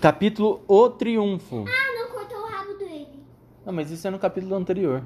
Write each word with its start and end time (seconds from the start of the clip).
Capítulo 0.00 0.62
O 0.66 0.88
Triunfo. 0.88 1.66
Ah, 1.68 1.94
não 1.94 2.08
cortou 2.10 2.38
o 2.38 2.46
rabo 2.46 2.72
dele. 2.78 3.22
Não, 3.66 3.72
mas 3.72 3.90
isso 3.90 4.08
é 4.08 4.10
no 4.10 4.18
capítulo 4.18 4.54
anterior. 4.54 5.04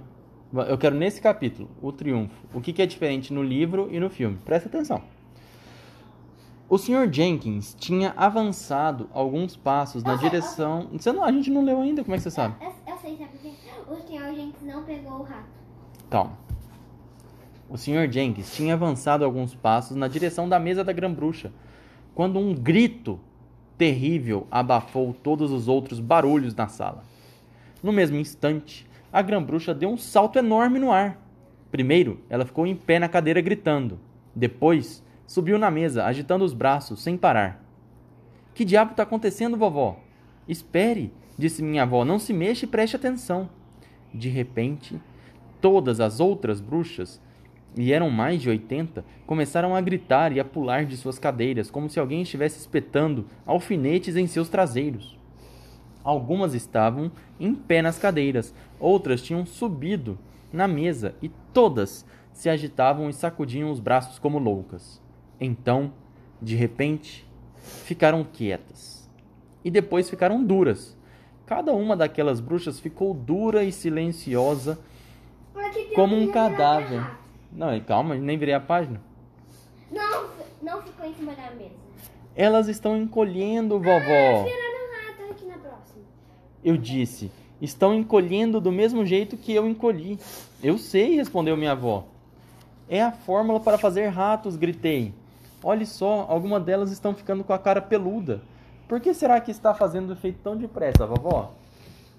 Eu 0.68 0.78
quero 0.78 0.94
nesse 0.94 1.20
capítulo, 1.20 1.68
o 1.82 1.90
triunfo. 1.90 2.46
O 2.54 2.60
que, 2.60 2.72
que 2.72 2.80
é 2.80 2.86
diferente 2.86 3.32
no 3.32 3.42
livro 3.42 3.88
e 3.90 3.98
no 3.98 4.08
filme? 4.08 4.38
Presta 4.44 4.68
atenção. 4.68 5.02
O 6.68 6.78
Sr. 6.78 7.12
Jenkins 7.12 7.74
tinha 7.74 8.14
avançado 8.16 9.10
alguns 9.12 9.56
passos 9.56 10.04
na 10.04 10.12
Eu 10.12 10.18
sei, 10.18 10.26
eu 10.26 10.30
direção. 10.30 10.88
Você 10.92 11.10
não, 11.10 11.24
a 11.24 11.32
gente 11.32 11.50
não 11.50 11.64
leu 11.64 11.80
ainda, 11.80 12.04
como 12.04 12.14
é 12.14 12.18
que 12.18 12.22
você 12.22 12.30
sabe? 12.30 12.54
Eu, 12.60 12.72
eu 12.86 12.98
sei, 12.98 13.16
sabe? 13.16 13.34
O 13.90 13.96
senhor 14.06 14.32
Jenks 14.32 14.62
não 14.62 14.84
pegou 14.84 15.18
o 15.18 15.22
rato. 15.24 15.48
Calma. 16.08 16.38
O 17.68 17.76
Sr. 17.76 18.08
Jenkins 18.08 18.54
tinha 18.54 18.74
avançado 18.74 19.24
alguns 19.24 19.56
passos 19.56 19.96
na 19.96 20.06
direção 20.06 20.48
da 20.48 20.60
mesa 20.60 20.84
da 20.84 20.92
Grã-Bruxa, 20.92 21.52
quando 22.14 22.38
um 22.38 22.54
grito 22.54 23.18
terrível 23.76 24.46
abafou 24.50 25.12
todos 25.12 25.50
os 25.50 25.68
outros 25.68 26.00
barulhos 26.00 26.54
na 26.54 26.68
sala. 26.68 27.02
No 27.82 27.92
mesmo 27.92 28.16
instante, 28.16 28.86
a 29.12 29.20
Grã-Bruxa 29.22 29.74
deu 29.74 29.90
um 29.90 29.96
salto 29.96 30.38
enorme 30.38 30.78
no 30.78 30.90
ar. 30.90 31.20
Primeiro, 31.70 32.20
ela 32.28 32.44
ficou 32.44 32.66
em 32.66 32.74
pé 32.74 32.98
na 32.98 33.08
cadeira 33.08 33.40
gritando. 33.40 33.98
Depois, 34.34 35.04
subiu 35.26 35.58
na 35.58 35.70
mesa, 35.70 36.04
agitando 36.04 36.44
os 36.44 36.54
braços, 36.54 37.02
sem 37.02 37.16
parar. 37.16 37.62
Que 38.54 38.64
diabo 38.64 38.92
está 38.92 39.02
acontecendo, 39.02 39.56
vovó? 39.56 40.00
Espere, 40.48 41.12
disse 41.36 41.62
minha 41.62 41.82
avó, 41.82 42.04
não 42.04 42.18
se 42.18 42.32
mexa 42.32 42.64
e 42.64 42.68
preste 42.68 42.96
atenção. 42.96 43.48
De 44.12 44.28
repente, 44.28 45.00
todas 45.60 45.98
as 45.98 46.20
outras 46.20 46.60
bruxas, 46.60 47.20
e 47.76 47.92
eram 47.92 48.08
mais 48.10 48.40
de 48.40 48.48
oitenta, 48.48 49.04
começaram 49.26 49.74
a 49.74 49.80
gritar 49.80 50.32
e 50.32 50.38
a 50.38 50.44
pular 50.44 50.84
de 50.84 50.96
suas 50.96 51.18
cadeiras, 51.18 51.70
como 51.70 51.88
se 51.88 51.98
alguém 51.98 52.22
estivesse 52.22 52.58
espetando 52.58 53.26
alfinetes 53.44 54.16
em 54.16 54.26
seus 54.26 54.48
traseiros. 54.48 55.18
Algumas 56.02 56.54
estavam 56.54 57.10
em 57.40 57.54
pé 57.54 57.82
nas 57.82 57.98
cadeiras, 57.98 58.54
outras 58.78 59.22
tinham 59.22 59.44
subido 59.44 60.18
na 60.52 60.68
mesa 60.68 61.14
e 61.22 61.30
todas 61.52 62.06
se 62.32 62.48
agitavam 62.48 63.08
e 63.08 63.12
sacudiam 63.12 63.70
os 63.70 63.80
braços 63.80 64.18
como 64.18 64.38
loucas. 64.38 65.00
Então, 65.40 65.92
de 66.40 66.54
repente, 66.54 67.26
ficaram 67.56 68.24
quietas. 68.24 69.10
E 69.64 69.70
depois 69.70 70.10
ficaram 70.10 70.44
duras. 70.44 70.96
Cada 71.46 71.72
uma 71.72 71.96
daquelas 71.96 72.40
bruxas 72.40 72.78
ficou 72.78 73.14
dura 73.14 73.64
e 73.64 73.72
silenciosa 73.72 74.78
como 75.94 76.16
um 76.16 76.26
virar 76.26 76.32
cadáver. 76.32 77.23
Não, 77.54 77.78
calma, 77.80 78.14
nem 78.16 78.36
virei 78.36 78.54
a 78.54 78.60
página. 78.60 79.00
Não, 79.90 80.26
não 80.62 80.82
ficou 80.82 81.06
em 81.06 81.14
cima 81.14 81.32
da 81.34 81.50
mesa. 81.52 81.74
Elas 82.34 82.66
estão 82.68 82.96
encolhendo, 82.96 83.76
Ah, 83.76 83.78
vovó. 83.78 84.40
um 84.40 84.44
rato 84.44 85.30
aqui 85.30 85.44
na 85.46 85.58
próxima. 85.58 86.02
Eu 86.64 86.76
disse. 86.76 87.30
Estão 87.60 87.94
encolhendo 87.94 88.60
do 88.60 88.72
mesmo 88.72 89.06
jeito 89.06 89.36
que 89.36 89.54
eu 89.54 89.66
encolhi. 89.68 90.18
Eu 90.62 90.76
sei, 90.76 91.14
respondeu 91.14 91.56
minha 91.56 91.72
avó. 91.72 92.04
É 92.88 93.00
a 93.00 93.12
fórmula 93.12 93.60
para 93.60 93.78
fazer 93.78 94.08
ratos, 94.08 94.56
gritei. 94.56 95.14
Olhe 95.62 95.86
só, 95.86 96.26
algumas 96.28 96.62
delas 96.62 96.90
estão 96.90 97.14
ficando 97.14 97.44
com 97.44 97.52
a 97.52 97.58
cara 97.58 97.80
peluda. 97.80 98.42
Por 98.88 99.00
que 99.00 99.14
será 99.14 99.40
que 99.40 99.50
está 99.50 99.72
fazendo 99.72 100.12
efeito 100.12 100.40
tão 100.42 100.56
depressa, 100.56 101.06
vovó? 101.06 101.52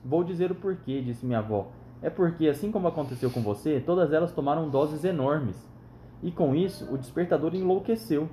Vou 0.03 0.23
dizer 0.23 0.51
o 0.51 0.55
porquê, 0.55 1.01
disse 1.01 1.25
minha 1.25 1.39
avó. 1.39 1.67
É 2.01 2.09
porque, 2.09 2.47
assim 2.47 2.71
como 2.71 2.87
aconteceu 2.87 3.31
com 3.31 3.41
você, 3.41 3.79
todas 3.79 4.13
elas 4.13 4.31
tomaram 4.31 4.69
doses 4.69 5.03
enormes. 5.03 5.55
E 6.21 6.31
com 6.31 6.55
isso, 6.55 6.91
o 6.93 6.97
despertador 6.97 7.55
enlouqueceu. 7.55 8.29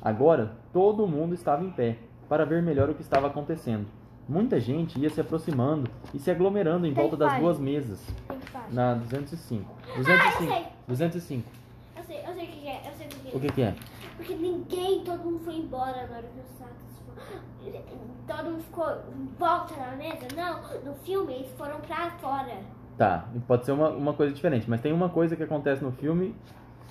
Agora, 0.00 0.56
todo 0.72 1.06
mundo 1.06 1.34
estava 1.34 1.64
em 1.64 1.70
pé, 1.70 1.98
para 2.28 2.44
ver 2.44 2.62
melhor 2.62 2.88
o 2.88 2.94
que 2.94 3.02
estava 3.02 3.26
acontecendo. 3.26 3.86
Muita 4.28 4.60
gente 4.60 4.98
ia 4.98 5.10
se 5.10 5.20
aproximando 5.20 5.90
e 6.14 6.18
se 6.18 6.30
aglomerando 6.30 6.86
em 6.86 6.94
Tem 6.94 7.02
volta 7.02 7.16
das 7.16 7.40
duas 7.40 7.58
mesas. 7.58 8.00
Que. 8.28 8.74
Na 8.74 8.94
205. 8.94 9.68
Ah, 9.82 9.88
eu 9.88 10.04
205. 10.04 10.52
sei. 10.52 10.66
205. 10.86 11.48
Eu 11.96 12.04
sei, 12.04 12.20
eu 12.20 12.34
sei 12.34 12.44
o 12.44 12.48
que 12.48 12.68
é, 12.68 12.88
eu 12.88 12.92
sei 12.96 13.06
o 13.06 13.10
que 13.10 13.28
é. 13.28 13.36
O 13.36 13.40
que, 13.40 13.52
que 13.52 13.62
é? 13.62 13.74
Porque 14.16 14.34
ninguém, 14.34 15.02
todo 15.02 15.24
mundo 15.24 15.40
foi 15.40 15.56
embora 15.56 16.06
na 16.06 16.16
hora 16.18 16.22
que 16.22 16.38
os 16.38 16.60
ratos 16.60 17.00
foram. 17.04 17.82
Todo 18.26 18.50
mundo 18.52 18.62
ficou 18.62 18.88
em 18.88 19.26
volta 19.38 19.74
na 19.76 19.96
mesa. 19.96 20.28
Não, 20.36 20.62
no 20.84 20.94
filme 21.02 21.34
eles 21.34 21.50
foram 21.58 21.80
pra 21.80 22.10
fora. 22.12 22.60
Tá, 23.00 23.24
pode 23.48 23.64
ser 23.64 23.72
uma, 23.72 23.88
uma 23.88 24.12
coisa 24.12 24.30
diferente, 24.30 24.68
mas 24.68 24.78
tem 24.82 24.92
uma 24.92 25.08
coisa 25.08 25.34
que 25.34 25.42
acontece 25.42 25.82
no 25.82 25.90
filme 25.90 26.34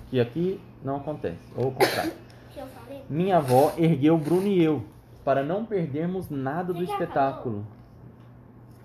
que 0.09 0.19
aqui 0.19 0.59
não 0.83 0.95
acontece. 0.95 1.37
Ou 1.55 1.67
o 1.67 1.71
contrário. 1.71 2.11
Minha 3.07 3.37
avó 3.37 3.73
ergueu 3.77 4.17
Bruno 4.17 4.47
e 4.47 4.59
eu 4.59 4.83
para 5.23 5.43
não 5.43 5.63
perdermos 5.63 6.27
nada 6.27 6.73
do 6.73 6.81
espetáculo. 6.83 7.63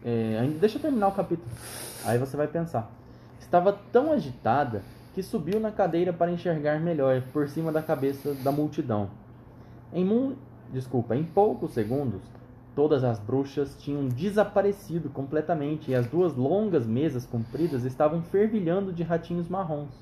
É, 0.04 0.46
deixa 0.60 0.76
eu 0.76 0.82
terminar 0.82 1.08
o 1.08 1.12
capítulo. 1.12 1.48
Aí 2.04 2.18
você 2.18 2.36
vai 2.36 2.46
pensar. 2.46 2.90
Estava 3.40 3.72
tão 3.90 4.12
agitada 4.12 4.82
que 5.14 5.22
subiu 5.22 5.58
na 5.58 5.70
cadeira 5.70 6.12
para 6.12 6.30
enxergar 6.30 6.78
melhor 6.78 7.22
por 7.32 7.48
cima 7.48 7.72
da 7.72 7.80
cabeça 7.80 8.34
da 8.34 8.52
multidão. 8.52 9.08
Em 9.94 10.04
mu... 10.04 10.36
desculpa, 10.70 11.16
em 11.16 11.24
poucos 11.24 11.72
segundos, 11.72 12.20
todas 12.74 13.04
as 13.04 13.18
bruxas 13.18 13.76
tinham 13.78 14.08
desaparecido 14.08 15.08
completamente 15.08 15.90
e 15.90 15.94
as 15.94 16.06
duas 16.06 16.34
longas 16.34 16.86
mesas 16.86 17.24
compridas 17.24 17.84
estavam 17.84 18.22
fervilhando 18.22 18.92
de 18.92 19.02
ratinhos 19.02 19.48
marrons. 19.48 19.94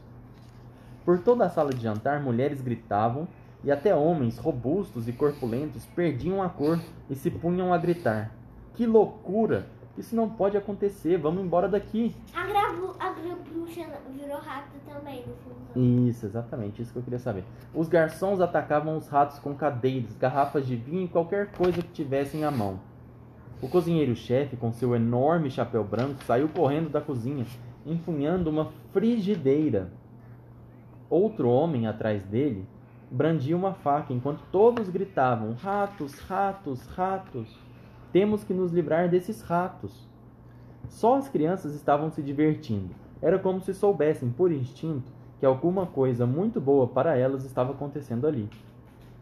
Por 1.05 1.19
toda 1.19 1.44
a 1.44 1.50
sala 1.50 1.72
de 1.72 1.83
jantar, 1.83 2.22
mulheres 2.22 2.60
gritavam 2.60 3.28
e 3.65 3.71
até 3.71 3.94
homens 3.94 4.38
robustos 4.38 5.09
e 5.09 5.12
corpulentos 5.12 5.84
perdiam 5.94 6.43
a 6.43 6.49
cor 6.49 6.81
e 7.10 7.15
se 7.15 7.31
punham 7.31 7.72
a 7.72 7.78
gritar: 7.78 8.33
Que 8.75 8.87
loucura! 8.87 9.66
Isso 9.97 10.16
não 10.16 10.28
pode 10.28 10.56
acontecer, 10.56 11.19
vamos 11.19 11.44
embora 11.44 11.69
daqui. 11.69 12.14
A 12.34 12.47
Grabu, 12.47 12.94
a 12.98 13.10
Grabruxa 13.10 13.86
virou 14.10 14.38
rato 14.38 14.70
também 14.86 15.25
no 15.26 15.34
filme. 15.75 16.08
Isso, 16.08 16.25
exatamente, 16.25 16.80
isso 16.80 16.92
que 16.92 16.98
eu 16.98 17.03
queria 17.03 17.19
saber. 17.19 17.44
Os 17.75 17.88
garçons 17.88 18.41
atacavam 18.41 18.97
os 18.97 19.08
ratos 19.08 19.38
com 19.38 19.54
cadeiras, 19.54 20.16
garrafas 20.16 20.66
de 20.66 20.76
vinho 20.76 21.04
e 21.04 21.08
qualquer 21.08 21.53
coisa 21.53 21.82
que 21.82 21.88
tivessem 21.88 22.44
à 22.44 22.50
mão. 22.50 22.80
O 23.60 23.69
cozinheiro-chefe, 23.69 24.56
com 24.56 24.72
seu 24.72 24.94
enorme 24.94 25.50
chapéu 25.50 25.84
branco, 25.84 26.24
saiu 26.24 26.48
correndo 26.48 26.88
da 26.88 27.00
cozinha, 27.00 27.47
empunhando 27.86 28.50
uma 28.50 28.72
frigideira. 28.92 29.92
Outro 31.09 31.48
homem 31.48 31.86
atrás 31.86 32.24
dele 32.24 32.66
brandia 33.10 33.56
uma 33.56 33.74
faca, 33.74 34.12
enquanto 34.12 34.42
todos 34.50 34.88
gritavam: 34.88 35.53
Ratos, 35.53 36.19
ratos, 36.20 36.86
ratos! 36.86 37.72
Temos 38.12 38.44
que 38.44 38.52
nos 38.52 38.72
livrar 38.72 39.08
desses 39.08 39.40
ratos. 39.40 40.06
Só 40.88 41.16
as 41.16 41.28
crianças 41.28 41.74
estavam 41.74 42.10
se 42.10 42.22
divertindo. 42.22 42.94
Era 43.22 43.38
como 43.38 43.60
se 43.60 43.72
soubessem, 43.72 44.28
por 44.30 44.52
instinto, 44.52 45.10
que 45.40 45.46
alguma 45.46 45.86
coisa 45.86 46.26
muito 46.26 46.60
boa 46.60 46.86
para 46.86 47.16
elas 47.16 47.44
estava 47.44 47.72
acontecendo 47.72 48.26
ali, 48.26 48.48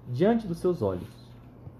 diante 0.08 0.46
dos 0.46 0.58
seus 0.58 0.82
olhos. 0.82 1.08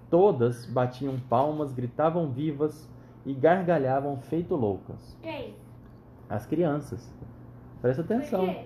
Todas 0.09 0.66
batiam 0.66 1.19
palmas, 1.28 1.72
gritavam 1.72 2.31
vivas 2.31 2.88
e 3.27 3.34
gargalhavam 3.34 4.16
feito 4.19 4.54
loucas. 4.54 5.16
Quem? 5.22 5.54
As 6.28 6.47
crianças. 6.47 7.12
Presta 7.82 8.03
atenção. 8.03 8.47
Por 8.47 8.54
quê? 8.54 8.65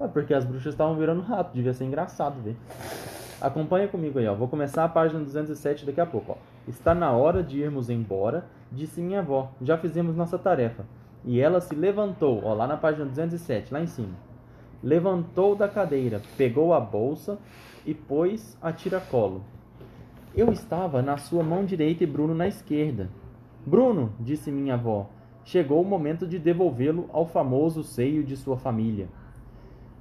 Ué, 0.00 0.08
porque 0.08 0.34
as 0.34 0.44
bruxas 0.44 0.74
estavam 0.74 0.96
virando 0.96 1.22
rato, 1.22 1.54
devia 1.54 1.72
ser 1.72 1.84
engraçado 1.84 2.42
ver. 2.42 2.56
Acompanha 3.40 3.86
comigo 3.86 4.18
aí, 4.18 4.26
ó. 4.26 4.34
Vou 4.34 4.48
começar 4.48 4.84
a 4.84 4.88
página 4.88 5.20
207 5.20 5.84
daqui 5.84 6.00
a 6.00 6.06
pouco, 6.06 6.32
ó. 6.32 6.36
Está 6.66 6.94
na 6.94 7.12
hora 7.12 7.42
de 7.42 7.60
irmos 7.60 7.90
embora, 7.90 8.46
disse 8.72 9.00
minha 9.00 9.20
avó. 9.20 9.50
Já 9.60 9.76
fizemos 9.76 10.16
nossa 10.16 10.38
tarefa. 10.38 10.84
E 11.24 11.40
ela 11.40 11.60
se 11.60 11.74
levantou, 11.74 12.42
ó, 12.44 12.54
lá 12.54 12.66
na 12.66 12.76
página 12.76 13.04
207, 13.04 13.72
lá 13.72 13.80
em 13.80 13.86
cima. 13.86 14.14
Levantou 14.82 15.54
da 15.54 15.68
cadeira, 15.68 16.22
pegou 16.36 16.72
a 16.72 16.80
bolsa 16.80 17.38
e 17.84 17.92
pôs 17.92 18.56
a 18.62 18.72
tiracolo. 18.72 19.44
Eu 20.34 20.52
estava 20.52 21.02
na 21.02 21.16
sua 21.16 21.42
mão 21.42 21.64
direita 21.64 22.04
e 22.04 22.06
Bruno 22.06 22.34
na 22.34 22.46
esquerda. 22.46 23.08
Bruno, 23.66 24.12
disse 24.20 24.50
minha 24.50 24.74
avó, 24.74 25.10
chegou 25.44 25.82
o 25.82 25.84
momento 25.84 26.26
de 26.26 26.38
devolvê-lo 26.38 27.08
ao 27.12 27.26
famoso 27.26 27.82
seio 27.82 28.22
de 28.22 28.36
sua 28.36 28.56
família. 28.56 29.08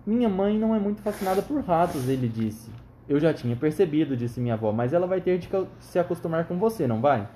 Minha 0.06 0.30
mãe 0.30 0.60
não 0.60 0.76
é 0.76 0.80
muito 0.80 1.02
fascinada 1.02 1.42
por 1.42 1.64
ratos, 1.64 2.08
ele 2.08 2.28
disse. 2.28 2.70
Eu 3.08 3.20
já 3.20 3.34
tinha 3.34 3.56
percebido, 3.56 4.18
disse 4.18 4.40
minha 4.40 4.56
avó, 4.56 4.72
mas 4.72 4.92
ela 4.92 5.06
vai 5.06 5.22
ter 5.22 5.38
de 5.38 5.48
se 5.80 6.00
acostumar 6.00 6.46
com 6.48 6.58
você, 6.58 6.88
não 6.88 7.02
vai? 7.02 7.28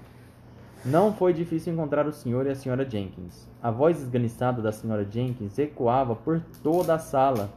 Não 0.84 1.14
foi 1.14 1.32
difícil 1.32 1.74
encontrar 1.74 2.08
o 2.08 2.12
senhor 2.12 2.48
e 2.48 2.50
a 2.50 2.56
senhora 2.56 2.90
Jenkins. 2.90 3.48
A 3.62 3.70
voz 3.70 4.02
esganiçada 4.02 4.62
da 4.62 4.72
senhora 4.72 5.06
Jenkins 5.10 5.60
ecoava 5.60 6.16
por 6.16 6.42
toda 6.64 6.96
a 6.96 7.00
sala. 7.00 7.52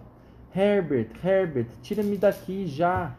Herbert, 0.54 1.10
Herbert, 1.24 1.68
tira-me 1.80 2.18
daqui 2.18 2.66
já! 2.66 3.14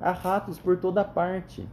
Há 0.00 0.12
ratos 0.12 0.58
por 0.58 0.78
toda 0.78 1.04
parte. 1.04 1.68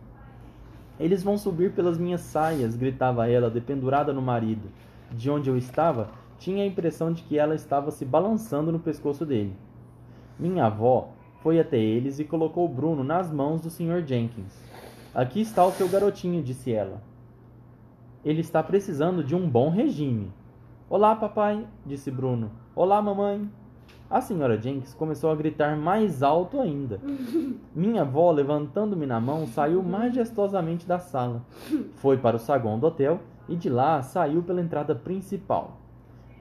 Eles 1.00 1.24
vão 1.24 1.38
subir 1.38 1.72
pelas 1.72 1.98
minhas 1.98 2.22
saias, 2.22 2.76
gritava 2.76 3.30
ela, 3.30 3.50
dependurada 3.50 4.12
no 4.12 4.22
marido. 4.22 4.70
De 5.12 5.30
onde 5.30 5.50
eu 5.50 5.56
estava, 5.56 6.10
tinha 6.38 6.64
a 6.64 6.68
impressão 6.68 7.14
de 7.14 7.24
que 7.24 7.38
ela 7.38 7.56
estava 7.56 7.92
se 7.92 8.04
balançando 8.04 8.72
no 8.72 8.80
pescoço 8.80 9.26
dele. 9.26 9.56
Minha 10.38 10.66
avó 10.66 11.14
foi 11.42 11.60
até 11.60 11.78
eles 11.78 12.20
e 12.20 12.24
colocou 12.24 12.68
Bruno 12.68 13.04
nas 13.04 13.32
mãos 13.32 13.62
do 13.62 13.70
Sr. 13.70 14.06
Jenkins. 14.06 14.54
Aqui 15.14 15.42
está 15.42 15.66
o 15.66 15.72
seu 15.72 15.88
garotinho, 15.88 16.44
disse 16.44 16.72
ela. 16.72 17.02
Ele 18.24 18.42
está 18.42 18.62
precisando 18.62 19.24
de 19.24 19.36
um 19.36 19.50
bom 19.50 19.70
regime. 19.70 20.32
Olá, 20.90 21.16
papai, 21.16 21.66
disse 21.86 22.12
Bruno. 22.12 22.52
Olá, 22.76 23.02
mamãe. 23.02 23.50
A 24.10 24.22
senhora 24.22 24.60
Jenks 24.60 24.94
começou 24.94 25.30
a 25.30 25.36
gritar 25.36 25.76
mais 25.76 26.24
alto 26.24 26.62
ainda. 26.62 27.00
Minha 27.76 28.02
avó, 28.02 28.32
levantando-me 28.32 29.06
na 29.06 29.20
mão, 29.20 29.46
saiu 29.48 29.84
majestosamente 29.84 30.88
da 30.88 30.98
sala. 30.98 31.42
Foi 31.96 32.18
para 32.18 32.38
o 32.38 32.40
saguão 32.40 32.80
do 32.80 32.88
hotel 32.88 33.20
e 33.50 33.56
de 33.56 33.70
lá 33.70 34.02
saiu 34.02 34.42
pela 34.42 34.62
entrada 34.62 34.96
principal. 34.96 35.78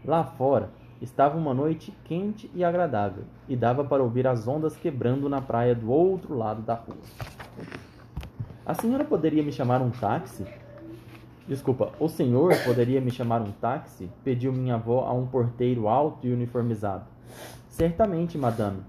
Lá 0.04 0.22
fora 0.22 0.70
estava 1.00 1.36
uma 1.36 1.52
noite 1.52 1.92
quente 2.04 2.50
e 2.54 2.64
agradável 2.64 3.24
e 3.48 3.56
dava 3.56 3.84
para 3.84 4.02
ouvir 4.02 4.26
as 4.26 4.46
ondas 4.48 4.76
quebrando 4.76 5.28
na 5.28 5.40
praia 5.40 5.74
do 5.74 5.90
outro 5.90 6.36
lado 6.36 6.62
da 6.62 6.74
rua. 6.74 6.96
A 8.64 8.74
senhora 8.74 9.04
poderia 9.04 9.42
me 9.42 9.52
chamar 9.52 9.80
um 9.80 9.90
táxi? 9.90 10.44
Desculpa, 11.46 11.92
o 12.00 12.08
senhor 12.08 12.52
poderia 12.64 13.00
me 13.00 13.10
chamar 13.10 13.40
um 13.40 13.52
táxi? 13.52 14.10
Pediu 14.24 14.52
minha 14.52 14.74
avó 14.74 15.06
a 15.06 15.12
um 15.12 15.26
porteiro 15.26 15.86
alto 15.86 16.26
e 16.26 16.32
uniformizado. 16.32 17.04
Certamente, 17.68 18.36
madame, 18.36 18.80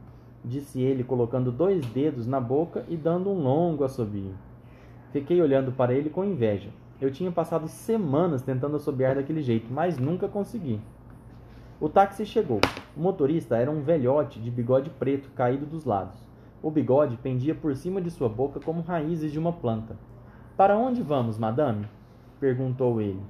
disse 0.43 0.81
ele, 0.81 1.03
colocando 1.03 1.51
dois 1.51 1.85
dedos 1.87 2.25
na 2.25 2.39
boca 2.39 2.83
e 2.87 2.97
dando 2.97 3.29
um 3.29 3.39
longo 3.39 3.83
assobio. 3.83 4.33
Fiquei 5.11 5.41
olhando 5.41 5.71
para 5.71 5.93
ele 5.93 6.09
com 6.09 6.23
inveja. 6.23 6.69
Eu 6.99 7.11
tinha 7.11 7.31
passado 7.31 7.67
semanas 7.67 8.41
tentando 8.41 8.77
assobiar 8.77 9.15
daquele 9.15 9.43
jeito, 9.43 9.71
mas 9.71 9.99
nunca 9.99 10.27
consegui. 10.27 10.81
O 11.79 11.87
táxi 11.87 12.25
chegou. 12.25 12.59
O 12.95 12.99
motorista 12.99 13.55
era 13.55 13.69
um 13.69 13.81
velhote 13.81 14.39
de 14.39 14.49
bigode 14.49 14.89
preto 14.89 15.29
caído 15.35 15.63
dos 15.63 15.85
lados. 15.85 16.17
O 16.61 16.71
bigode 16.71 17.17
pendia 17.17 17.53
por 17.53 17.75
cima 17.75 18.01
de 18.01 18.09
sua 18.09 18.27
boca 18.27 18.59
como 18.59 18.81
raízes 18.81 19.31
de 19.31 19.37
uma 19.37 19.53
planta. 19.53 19.95
Para 20.55 20.75
onde 20.75 21.03
vamos, 21.03 21.37
madame? 21.37 21.85
perguntou 22.39 22.99
ele. 22.99 23.21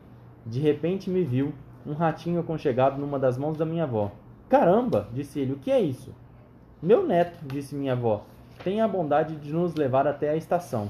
De 0.45 0.61
repente 0.61 1.09
me 1.09 1.25
viu, 1.25 1.53
um 1.85 1.91
ratinho 1.91 2.39
aconchegado 2.39 2.97
numa 2.97 3.19
das 3.19 3.37
mãos 3.37 3.57
da 3.57 3.65
minha 3.65 3.83
avó. 3.83 4.11
Caramba! 4.47 5.09
disse 5.13 5.41
ele, 5.41 5.51
o 5.51 5.59
que 5.59 5.69
é 5.69 5.81
isso? 5.81 6.15
Meu 6.81 7.05
neto, 7.05 7.39
disse 7.45 7.75
minha 7.75 7.93
avó, 7.93 8.23
tenha 8.63 8.85
a 8.85 8.87
bondade 8.87 9.35
de 9.35 9.51
nos 9.51 9.75
levar 9.75 10.07
até 10.07 10.29
a 10.29 10.37
estação. 10.37 10.87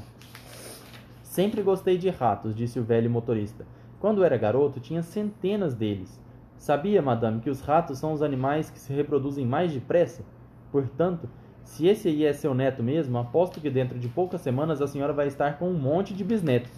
Sempre 1.24 1.64
gostei 1.64 1.98
de 1.98 2.10
ratos, 2.10 2.56
disse 2.56 2.80
o 2.80 2.84
velho 2.84 3.10
motorista. 3.10 3.66
Quando 4.00 4.24
era 4.24 4.38
garoto, 4.38 4.80
tinha 4.80 5.02
centenas 5.02 5.74
deles. 5.74 6.22
Sabia, 6.58 7.02
madame, 7.02 7.40
que 7.40 7.50
os 7.50 7.62
ratos 7.62 8.00
são 8.00 8.14
os 8.14 8.22
animais 8.22 8.70
que 8.70 8.80
se 8.80 8.92
reproduzem 8.92 9.46
mais 9.46 9.72
depressa? 9.72 10.24
Portanto, 10.72 11.30
se 11.64 11.88
esse 11.88 12.08
aí 12.08 12.26
é 12.26 12.34
seu 12.34 12.54
neto 12.54 12.82
mesmo, 12.82 13.18
aposto 13.18 13.62
que 13.62 13.70
dentro 13.70 14.00
de 14.00 14.08
poucas 14.08 14.42
semanas 14.42 14.82
a 14.82 14.88
senhora 14.88 15.14
vai 15.14 15.28
estar 15.28 15.58
com 15.60 15.70
um 15.70 15.78
monte 15.78 16.14
de 16.14 16.24
bisnetos. 16.24 16.72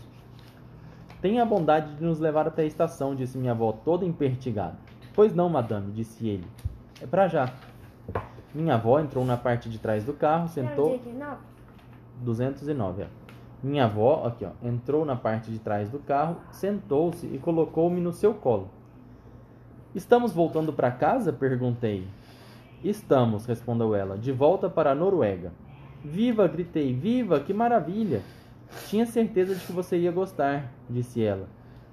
Tenha 1.21 1.43
a 1.43 1.45
bondade 1.45 1.95
de 1.95 2.03
nos 2.03 2.19
levar 2.19 2.47
até 2.47 2.63
a 2.63 2.65
estação, 2.65 3.15
disse 3.15 3.37
minha 3.37 3.51
avó, 3.51 3.71
toda 3.71 4.05
empertigada. 4.05 4.77
Pois 5.13 5.33
não, 5.33 5.49
madame, 5.49 5.91
disse 5.91 6.27
ele. 6.27 6.47
É 7.01 7.05
para 7.05 7.27
já. 7.27 7.53
Minha 8.53 8.75
avó 8.75 8.99
entrou 8.99 9.25
na 9.25 9.37
parte 9.37 9.69
de 9.69 9.77
trás 9.77 10.03
do 10.03 10.13
carro, 10.13 10.47
sentou. 10.47 10.99
209, 12.21 13.03
é. 13.03 13.07
Minha 13.61 13.85
avó, 13.85 14.25
aqui 14.25 14.45
ó, 14.45 14.51
entrou 14.65 15.05
na 15.05 15.15
parte 15.15 15.51
de 15.51 15.59
trás 15.59 15.89
do 15.89 15.99
carro, 15.99 16.37
sentou-se 16.51 17.27
e 17.27 17.37
colocou-me 17.37 17.99
no 17.99 18.11
seu 18.11 18.33
colo. 18.33 18.69
Estamos 19.95 20.31
voltando 20.31 20.71
para 20.71 20.91
casa? 20.91 21.33
perguntei. 21.33 22.07
Estamos, 22.83 23.47
respondeu 23.47 23.95
ela, 23.95 24.17
de 24.17 24.31
volta 24.31 24.69
para 24.69 24.91
a 24.91 24.95
Noruega. 24.95 25.51
Viva! 26.03 26.47
gritei. 26.47 26.93
Viva! 26.93 27.39
Que 27.39 27.53
maravilha! 27.53 28.21
Tinha 28.87 29.07
certeza 29.07 29.55
de 29.55 29.65
que 29.65 29.71
você 29.71 29.97
ia 29.97 30.11
gostar, 30.11 30.71
disse 30.87 31.23
ela. 31.23 31.47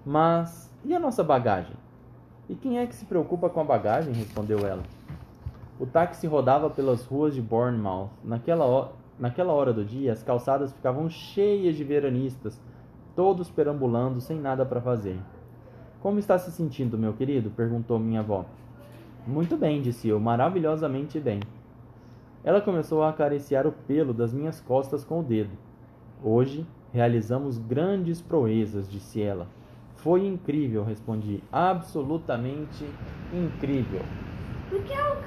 Mas 0.04 0.70
e 0.84 0.94
a 0.94 1.00
nossa 1.00 1.24
bagagem? 1.24 1.74
E 2.50 2.54
quem 2.54 2.78
é 2.78 2.86
que 2.86 2.94
se 2.94 3.06
preocupa 3.06 3.48
com 3.48 3.60
a 3.60 3.64
bagagem? 3.64 4.12
respondeu 4.12 4.58
ela. 4.66 4.82
O 5.80 5.86
táxi 5.86 6.26
rodava 6.26 6.68
pelas 6.68 7.04
ruas 7.06 7.34
de 7.34 7.40
Bournemouth. 7.40 8.10
Naquela, 8.22 8.66
hora, 8.66 8.92
naquela 9.18 9.54
hora 9.54 9.72
do 9.72 9.84
dia, 9.84 10.12
as 10.12 10.22
calçadas 10.22 10.70
ficavam 10.70 11.08
cheias 11.08 11.74
de 11.74 11.82
veranistas, 11.82 12.60
todos 13.16 13.50
perambulando 13.50 14.20
sem 14.20 14.38
nada 14.38 14.66
para 14.66 14.82
fazer. 14.82 15.18
Como 16.06 16.20
está 16.20 16.38
se 16.38 16.52
sentindo, 16.52 16.96
meu 16.96 17.14
querido? 17.14 17.50
perguntou 17.50 17.98
minha 17.98 18.20
avó. 18.20 18.44
Muito 19.26 19.56
bem, 19.56 19.82
disse 19.82 20.06
eu, 20.06 20.20
maravilhosamente 20.20 21.18
bem. 21.18 21.40
Ela 22.44 22.60
começou 22.60 23.02
a 23.02 23.08
acariciar 23.08 23.66
o 23.66 23.72
pelo 23.72 24.14
das 24.14 24.32
minhas 24.32 24.60
costas 24.60 25.02
com 25.02 25.18
o 25.18 25.22
dedo. 25.24 25.50
Hoje 26.22 26.64
realizamos 26.92 27.58
grandes 27.58 28.20
proezas, 28.22 28.88
disse 28.88 29.20
ela. 29.20 29.48
Foi 29.96 30.24
incrível, 30.24 30.84
respondi. 30.84 31.42
Absolutamente 31.50 32.88
incrível. 33.34 34.02